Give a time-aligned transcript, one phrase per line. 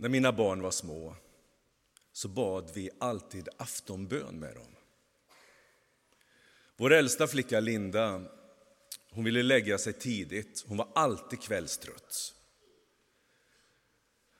[0.00, 1.16] När mina barn var små
[2.12, 4.76] så bad vi alltid aftonbön med dem.
[6.76, 8.22] Vår äldsta flicka Linda
[9.10, 10.64] hon ville lägga sig tidigt.
[10.66, 12.34] Hon var alltid kvällstrött.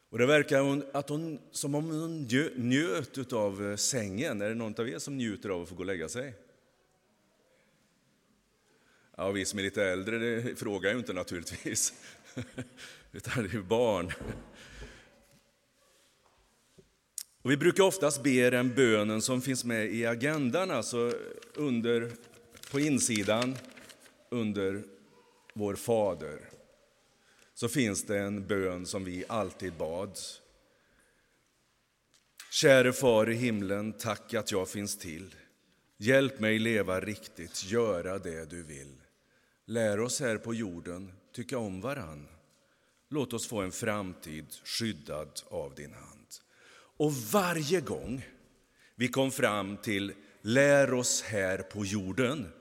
[0.09, 4.43] Och det verkar hon, att hon, som om hon njöt av eh, sängen.
[4.43, 6.35] Är det någon av er som njuter av att få gå och lägga sig?
[9.17, 11.93] Ja, vi som är lite äldre det frågar ju inte naturligtvis,
[13.13, 14.13] utan det är barn.
[17.43, 21.13] Och vi brukar oftast be den bönen som finns med i agendan, alltså
[21.55, 22.11] under,
[22.71, 23.57] på insidan
[24.31, 24.83] under
[25.55, 26.41] Vår Fader
[27.55, 30.19] så finns det en bön som vi alltid bad.
[32.51, 35.35] Käre Far i himlen, tack att jag finns till.
[35.99, 38.97] Hjälp mig leva riktigt, göra det du vill.
[39.65, 42.29] Lär oss här på jorden tycka om varann.
[43.09, 46.20] Låt oss få en framtid skyddad av din hand.
[47.01, 48.27] Och varje gång
[48.95, 50.13] vi kom fram till
[50.43, 52.53] lär oss här på jorden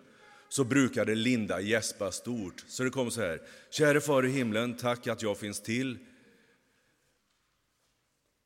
[0.50, 2.66] så brukade Linda gäspa stort.
[2.68, 3.42] Så det kom så här.
[3.70, 5.98] Käre far i himlen, tack att jag finns till.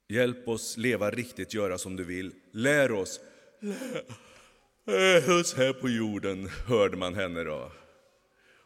[0.10, 2.34] Hjälp oss leva riktigt, göra som du vill.
[2.52, 3.20] Lär oss.
[4.86, 7.72] Lär oss här på jorden, hörde man henne då.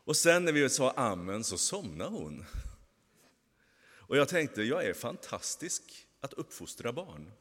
[0.05, 2.45] Och sen när vi sa amen så somnade hon.
[3.79, 7.31] Och jag tänkte, jag är fantastisk att uppfostra barn.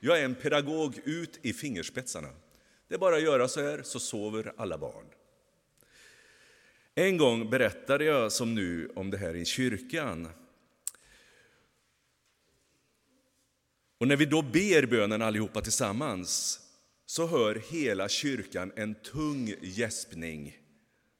[0.00, 2.30] Jag är en pedagog ut i fingerspetsarna.
[2.88, 5.06] Det är bara att göra så här så sover alla barn.
[6.94, 10.28] En gång berättade jag som nu om det här i kyrkan.
[13.98, 16.60] Och när vi då ber bönen allihopa tillsammans
[17.06, 20.58] så hör hela kyrkan en tung gäspning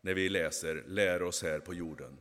[0.00, 2.18] när vi läser Lär oss här på jorden.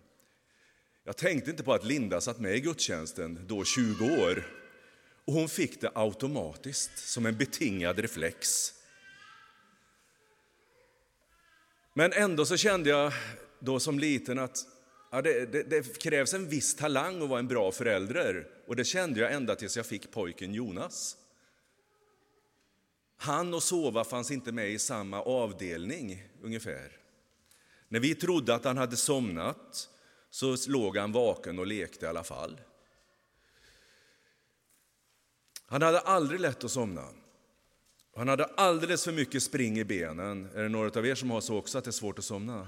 [1.08, 4.48] Jag tänkte inte på att Linda satt med i gudstjänsten, då 20 år.
[5.26, 8.74] Och hon fick det automatiskt, som en betingad reflex.
[11.94, 13.14] Men ändå så kände jag
[13.60, 14.58] då som liten att
[15.12, 18.48] ja, det, det, det, krävs en viss talang att vara en bra förälder.
[18.68, 21.18] Och det kände jag ända tills jag fick pojken Jonas.
[23.18, 26.92] Han och sova fanns inte med i samma avdelning ungefär.
[27.88, 29.90] När vi trodde att han hade somnat
[30.30, 32.60] så låg han vaken och lekte i alla fall.
[35.66, 37.06] Han hade aldrig lätt att somna.
[38.16, 40.50] Han hade alldeles för mycket spring i benen.
[40.56, 42.68] Är det några av er som har så också, att det är svårt att somna?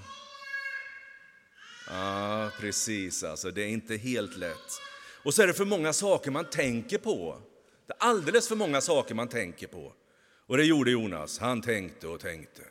[1.87, 3.23] Ja, precis.
[3.23, 4.81] Alltså, det är inte helt lätt.
[5.23, 7.41] Och så är det för många saker man tänker på.
[7.87, 9.93] Det är alldeles för många saker man tänker på.
[10.47, 11.39] Och det gjorde Jonas.
[11.39, 12.61] Han tänkte och tänkte.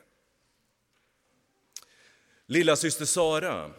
[2.45, 3.71] Lilla syster Sara,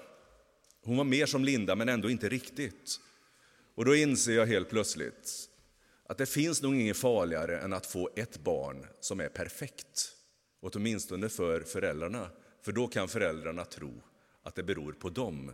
[0.85, 3.01] hon var mer som Linda, men ändå inte riktigt.
[3.75, 5.49] Och då inser jag helt plötsligt
[6.07, 10.17] att det finns nog inget farligare än att få ett barn som är perfekt.
[10.61, 12.31] Åtminstone för föräldrarna,
[12.63, 14.03] för då kan föräldrarna tro
[14.43, 15.53] att det beror på dem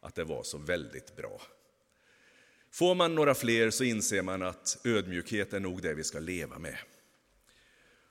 [0.00, 1.40] att det var så väldigt bra.
[2.70, 6.58] Får man några fler så inser man att ödmjukhet är nog det vi ska leva
[6.58, 6.78] med.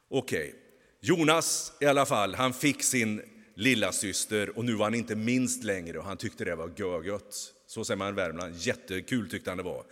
[0.09, 0.59] Okej, okay.
[0.99, 3.21] Jonas i alla fall, han fick sin
[3.55, 7.53] lilla syster och nu var han inte minst längre och han tyckte det var görgött.
[7.67, 9.83] Så säger man i Värmland, jättekul tyckte han det var.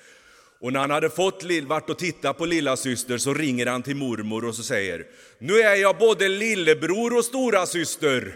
[0.60, 3.96] Och när han hade fått vart och titta på lilla syster så ringer han till
[3.96, 5.08] mormor och så säger
[5.38, 8.36] Nu är jag både lillebror och stora syster.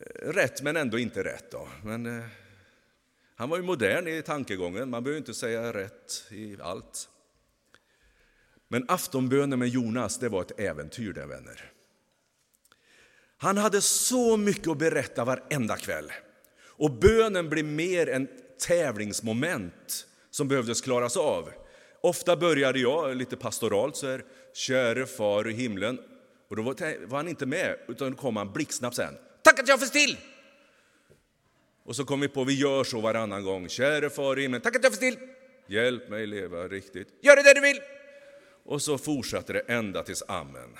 [0.00, 1.68] Eh, rätt men ändå inte rätt då.
[1.84, 2.24] Men, eh,
[3.34, 7.08] han var ju modern i tankegången, man behöver inte säga rätt i allt.
[8.68, 11.72] Men aftonbönen med Jonas, det var ett äventyr det vänner.
[13.42, 16.12] Han hade så mycket att berätta varenda kväll.
[16.66, 18.28] Och bönen blev mer en
[18.66, 21.50] tävlingsmoment som behövdes klaras av.
[22.00, 24.24] Ofta började jag lite pastoralt så här,
[24.54, 25.98] käre far i himlen.
[26.50, 29.14] Och då var han inte med, utan då kom han blixtsnabbt sen.
[29.42, 30.16] Tack att jag finns till!
[31.84, 33.68] Och så kom vi på, vi gör så varannan gång.
[33.68, 35.28] Käre far i himlen, tack att jag finns till!
[35.66, 37.08] Hjälp mig leva riktigt.
[37.22, 37.80] Gör det där du vill!
[38.64, 40.76] Och så fortsatte det ända tills amen.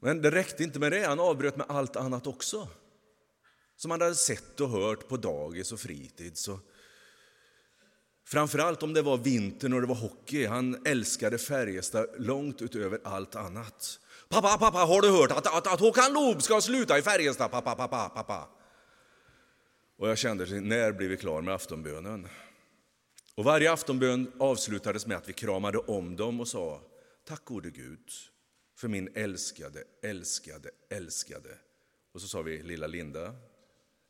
[0.00, 2.68] Men det räckte inte med det, han avbröt med allt annat också
[3.80, 6.48] som han hade sett och hört på dagis och fritids.
[6.48, 6.58] Och
[8.26, 10.46] framförallt om det var vintern och det var hockey.
[10.46, 14.00] Han älskade Färjestad långt utöver allt annat.
[14.28, 17.50] Pappa, pappa, har du hört att, att, att Håkan Loob ska sluta i Färjestad?
[17.50, 18.48] Pappa, pappa, pappa.
[19.98, 22.28] Och jag kände, när blir vi klar med aftonbönen?
[23.34, 26.80] Och varje aftonbön avslutades med att vi kramade om dem och sa
[27.28, 28.08] Tack gode Gud
[28.80, 31.58] för min älskade, älskade, älskade.
[32.12, 33.34] Och så sa vi lilla Linda,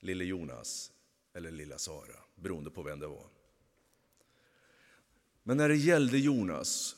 [0.00, 0.90] lille Jonas,
[1.34, 3.26] eller lilla Sara, beroende på vem det var.
[5.42, 6.96] Men när det gällde Jonas,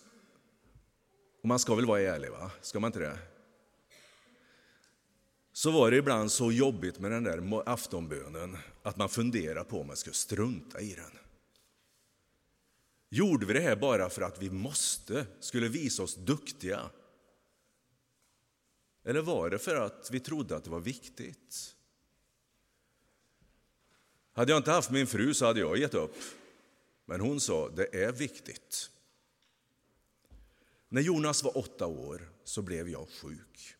[1.42, 2.50] och man ska väl vara ärlig, va?
[2.60, 3.18] ska man inte det?
[5.52, 9.86] Så var det ibland så jobbigt med den där aftonbönen att man funderade på om
[9.86, 11.18] man skulle strunta i den.
[13.10, 16.90] Gjorde vi det här bara för att vi måste, skulle visa oss duktiga?
[19.04, 21.76] Eller var det för att vi trodde att det var viktigt?
[24.32, 26.16] Hade jag inte haft min fru så hade jag gett upp.
[27.04, 28.90] Men hon sa, det är viktigt.
[30.88, 33.76] När Jonas var åtta år så blev jag sjuk.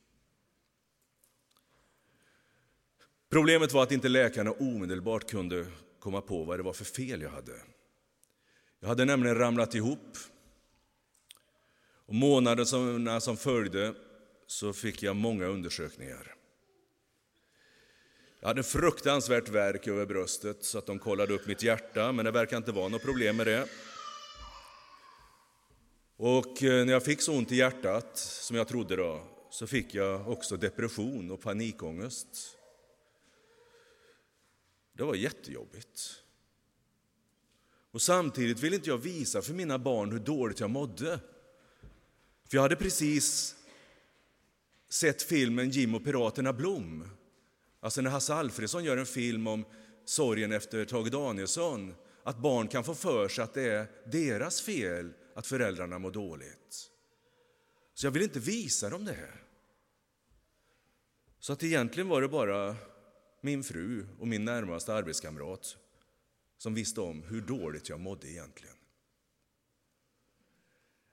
[3.28, 5.66] Problemet var att inte läkarna omedelbart kunde
[5.98, 7.62] komma på vad det var för fel jag hade.
[8.80, 10.16] Jag hade nämligen ramlat ihop.
[12.06, 13.94] Och månaderna som följde
[14.52, 16.34] så fick jag många undersökningar.
[18.40, 22.30] Jag hade fruktansvärt verk över bröstet så att de kollade upp mitt hjärta, men det
[22.30, 23.68] verkar inte vara något problem med det.
[26.16, 29.94] Och eh, när jag fick så ont i hjärtat, som jag trodde då, så fick
[29.94, 32.56] jag också depression och panikångest.
[34.92, 36.22] Det var jättejobbigt.
[37.90, 41.20] Och samtidigt ville inte jag visa för mina barn hur dåligt jag mådde.
[42.48, 43.56] För jag hade precis
[44.92, 47.08] sett filmen Jim och piraterna Blom.
[47.80, 49.64] Alltså när Hasse Alfredson gör en film om
[50.04, 55.12] sorgen efter Tage Danielsson, att barn kan få för sig att det är deras fel
[55.34, 56.90] att föräldrarna mår dåligt.
[57.94, 59.42] Så jag vill inte visa dem det här.
[61.38, 62.76] Så att egentligen var det bara
[63.40, 65.76] min fru och min närmaste arbetskamrat
[66.58, 68.76] som visste om hur dåligt jag mådde egentligen.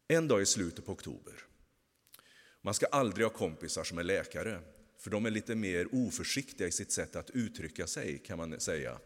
[0.07, 1.49] En dag i slutet på oktober.
[2.61, 4.61] Man ska aldrig ha kompisar som är läkare,
[4.97, 9.00] för de är lite mer oförsiktiga i sitt sätt att uttrycka sig, kan man säga.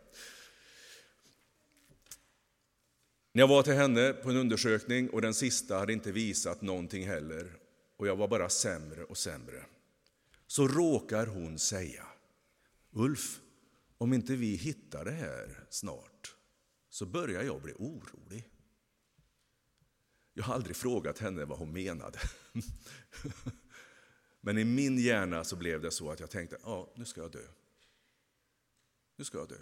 [3.31, 7.07] När jag var till henne på en undersökning och den sista hade inte visat någonting
[7.07, 7.53] heller
[7.97, 9.65] och jag var bara sämre och sämre,
[10.47, 12.07] så råkar hon säga
[12.91, 13.39] Ulf,
[13.97, 16.35] om inte vi hittar det här snart
[16.89, 18.52] så börjar jag bli orolig.
[20.33, 22.19] Jag har aldrig frågat henne vad hon menade.
[24.41, 27.31] Men i min hjärna så blev det så att jag tänkte, ja, nu ska jag
[27.31, 27.47] dö.
[29.15, 29.59] Nu ska jag dö.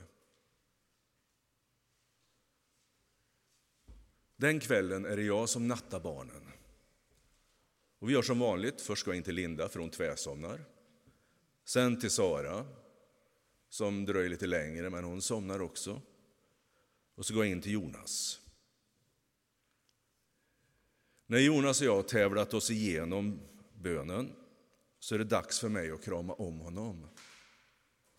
[4.35, 6.51] Den kvällen är det jag som nattar barnen.
[7.99, 10.65] Och vi gör som vanligt, först ska jag in till Linda för hon tvärsomnar.
[11.65, 12.65] Sen till Sara,
[13.69, 16.01] som dröjer lite längre men hon somnar också.
[17.15, 18.40] Och så går jag in till Jonas.
[21.31, 23.39] När Jonas och jag har tävlat oss igenom
[23.81, 24.35] bönen
[24.99, 27.07] så är det dags för mig att krama om honom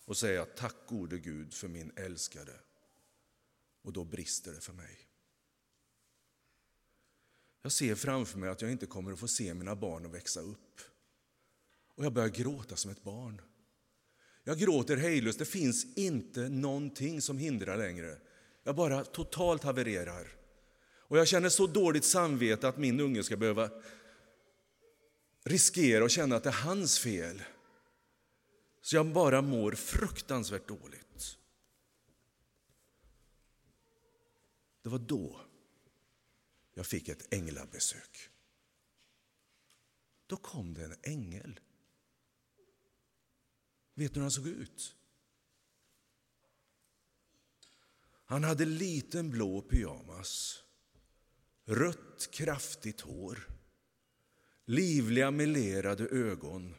[0.04, 2.52] och säga tack gode Gud för min älskade.
[3.82, 4.98] Och då brister det för mig.
[7.62, 10.80] Jag ser framför mig att jag inte kommer att få se mina barn växa upp.
[11.94, 13.40] Och jag börjar gråta som ett barn.
[14.44, 18.18] Jag gråter hejlöst, det finns inte någonting som hindrar längre.
[18.62, 20.41] Jag bara totalt havererar.
[21.12, 23.70] Och jag känner så dåligt samvete att min unge ska behöva
[25.44, 27.42] riskera att känna att det är hans fel.
[28.80, 31.38] Så jag bara mår fruktansvärt dåligt.
[34.82, 35.40] Det var då
[36.74, 38.30] jag fick ett änglabesök.
[40.26, 41.60] Då kom det en ängel.
[43.94, 44.96] Vet du hur han såg ut?
[48.24, 50.61] Han hade liten blå pyjamas,
[51.64, 53.48] rött kraftigt hår,
[54.64, 56.74] livliga melerade ögon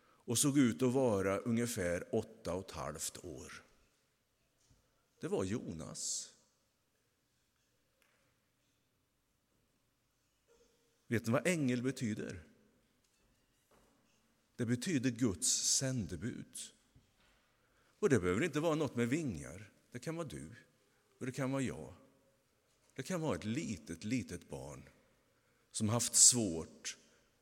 [0.00, 3.52] och såg ut att vara ungefär åtta och ett halvt år.
[5.20, 6.34] Det var Jonas.
[11.06, 12.44] Vet ni vad ängel betyder?
[14.56, 16.58] Det betyder Guds sändebud.
[17.98, 19.70] Och det behöver inte vara något med vingar.
[19.90, 20.54] Det kan vara du
[21.18, 21.94] och det kan vara jag.
[22.98, 24.88] Det kan vara ett litet, litet barn
[25.72, 26.96] som haft svårt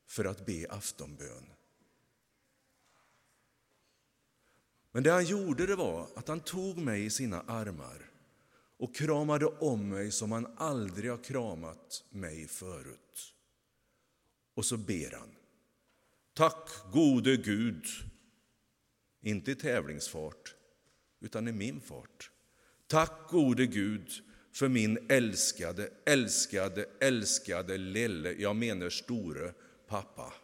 [0.07, 1.53] för att be aftonbön.
[4.93, 8.11] Men det han gjorde det var att han tog mig i sina armar
[8.77, 13.35] och kramade om mig som han aldrig har kramat mig förut.
[14.55, 15.37] Och så ber han.
[16.33, 17.87] Tack gode Gud,
[19.21, 20.55] inte i tävlingsfart,
[21.21, 22.31] utan i min fart.
[22.87, 24.23] Tack gode Gud
[24.57, 29.55] för min älskade, älskade, älskade lille, jag menar store
[29.87, 30.35] pappa.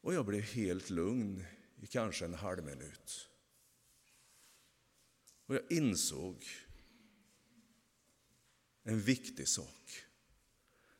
[0.00, 1.44] Och jag blev helt lugn
[1.80, 3.28] i kanske en halv minut.
[5.46, 6.44] Och jag insåg
[8.82, 10.04] en viktig sak.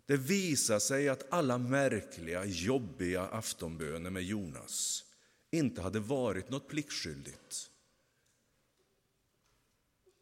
[0.06, 5.04] Det visade sig att alla märkliga, jobbiga aftonböner med Jonas
[5.50, 7.70] inte hade varit något pliktskyldigt.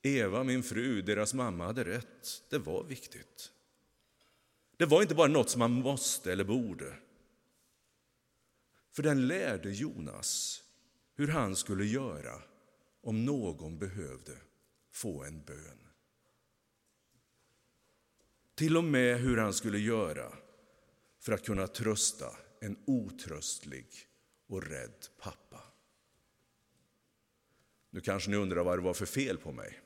[0.02, 2.42] Eva, min fru, deras mamma, hade rätt.
[2.48, 3.52] Det var viktigt.
[4.76, 6.98] Det var inte bara något som man måste eller borde.
[8.90, 10.62] För den lärde Jonas
[11.14, 12.42] hur han skulle göra
[13.00, 14.36] om någon behövde
[14.92, 15.88] få en bön.
[18.54, 20.32] Till och med hur han skulle göra
[21.20, 23.86] för att kunna trösta en otröstlig
[24.46, 25.71] och rädd pappa.
[27.94, 29.80] Nu kanske ni undrar vad det var för fel på mig.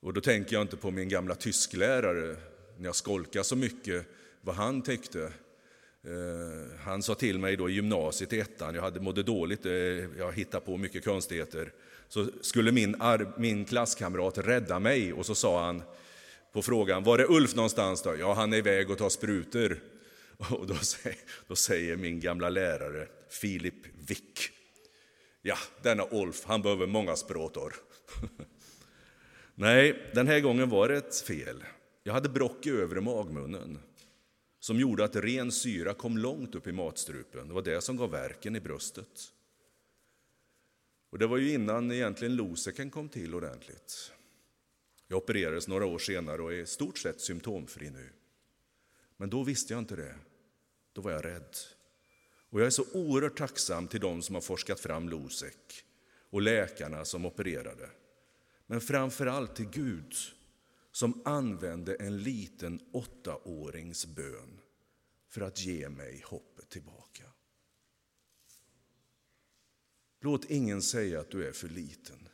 [0.00, 2.36] Och då tänker jag inte på min gamla tysklärare,
[2.78, 4.06] när jag skolkade så mycket,
[4.40, 5.22] vad han tyckte.
[6.02, 9.72] Eh, han sa till mig då i gymnasiet i ettan, jag hade mådde dåligt, eh,
[10.18, 11.72] jag hittade på mycket konstigheter.
[12.08, 12.96] Så skulle min,
[13.36, 15.82] min klasskamrat rädda mig och så sa han
[16.52, 18.16] på frågan, var är Ulf någonstans då?
[18.16, 19.80] Ja, han är iväg och tar sprutor.
[20.50, 24.50] Och då säger, då säger min gamla lärare, Filip Wick,
[25.46, 27.74] ja, denna Ulf, han behöver många språtor.
[29.54, 31.64] Nej, den här gången var det ett fel.
[32.02, 33.78] Jag hade brock i övre magmunnen
[34.60, 37.48] som gjorde att ren syra kom långt upp i matstrupen.
[37.48, 39.32] Det var det som gav verken i bröstet.
[41.10, 44.12] Och det var ju innan egentligen Loseken kom till ordentligt.
[45.08, 48.08] Jag opererades några år senare och är i stort sett symptomfri nu.
[49.16, 50.14] Men då visste jag inte det.
[50.92, 51.56] Då var jag rädd.
[52.54, 55.54] Och jag är så oerhört tacksam till de som har forskat fram Losec
[56.30, 57.90] och läkarna som opererade.
[58.66, 60.14] Men framför allt till Gud
[60.92, 64.60] som använde en liten åttaårings bön
[65.28, 67.24] för att ge mig hoppet tillbaka.
[70.20, 72.28] Låt ingen säga att du är för liten.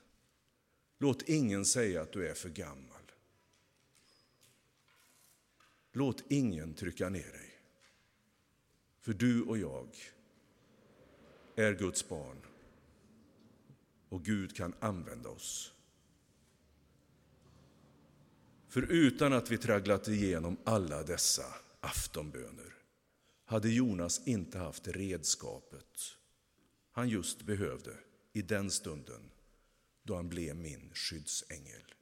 [0.99, 3.13] Låt ingen säga att du är för gammal.
[5.93, 7.50] Låt ingen trycka ner dig.
[9.01, 9.97] För du och jag
[11.57, 12.37] är Guds barn
[14.09, 15.73] och Gud kan använda oss.
[18.69, 22.75] För utan att vi tragglat igenom alla dessa aftonböner
[23.45, 26.17] hade Jonas inte haft redskapet
[26.93, 27.97] han just behövde
[28.33, 29.31] i den stunden
[30.03, 31.95] då han blev min skyddsängel.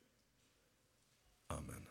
[1.47, 1.87] Amen.